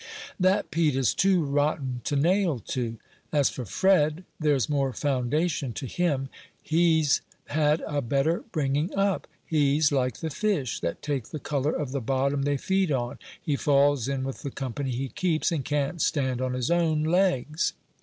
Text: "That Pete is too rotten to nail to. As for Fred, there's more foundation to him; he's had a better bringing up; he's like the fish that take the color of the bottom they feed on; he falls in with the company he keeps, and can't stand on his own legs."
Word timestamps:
"That 0.39 0.71
Pete 0.71 0.95
is 0.95 1.13
too 1.13 1.43
rotten 1.45 2.01
to 2.05 2.15
nail 2.15 2.57
to. 2.69 2.97
As 3.31 3.51
for 3.51 3.65
Fred, 3.65 4.23
there's 4.39 4.67
more 4.67 4.93
foundation 4.93 5.73
to 5.73 5.85
him; 5.85 6.27
he's 6.59 7.21
had 7.49 7.81
a 7.85 8.01
better 8.01 8.43
bringing 8.51 8.95
up; 8.95 9.27
he's 9.45 9.91
like 9.91 10.17
the 10.17 10.31
fish 10.31 10.79
that 10.79 11.03
take 11.03 11.25
the 11.25 11.37
color 11.37 11.73
of 11.73 11.91
the 11.91 12.01
bottom 12.01 12.41
they 12.41 12.57
feed 12.57 12.91
on; 12.91 13.19
he 13.39 13.55
falls 13.55 14.07
in 14.07 14.23
with 14.23 14.41
the 14.41 14.49
company 14.49 14.89
he 14.89 15.09
keeps, 15.09 15.51
and 15.51 15.65
can't 15.65 16.01
stand 16.01 16.41
on 16.41 16.53
his 16.53 16.71
own 16.71 17.03
legs." 17.03 17.73